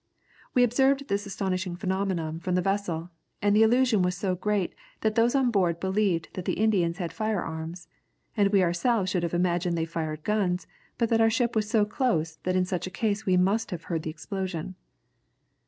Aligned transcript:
We 0.55 0.63
observed 0.63 1.09
this 1.09 1.27
astonishing 1.27 1.75
phenomenon 1.75 2.39
from 2.39 2.55
the 2.55 2.61
vessel, 2.63 3.11
and 3.39 3.55
the 3.55 3.61
illusion 3.61 4.01
was 4.01 4.17
so 4.17 4.33
great 4.33 4.73
that 5.01 5.13
those 5.13 5.35
on 5.35 5.51
board 5.51 5.79
believed 5.79 6.29
the 6.33 6.53
Indians 6.53 6.97
had 6.97 7.13
fire 7.13 7.39
arms, 7.43 7.87
and 8.35 8.49
we 8.49 8.63
ourselves 8.63 9.11
should 9.11 9.21
have 9.21 9.35
imagined 9.35 9.77
they 9.77 9.85
fired 9.85 10.23
guns, 10.23 10.65
but 10.97 11.09
that 11.09 11.21
our 11.21 11.29
ship 11.29 11.55
was 11.55 11.69
so 11.69 11.85
close 11.85 12.37
that 12.37 12.55
in 12.55 12.65
such 12.65 12.87
a 12.87 12.89
case 12.89 13.27
we 13.27 13.37
must 13.37 13.69
have 13.69 13.83
heard 13.83 14.01
the 14.01 14.09
explosion." 14.09 14.73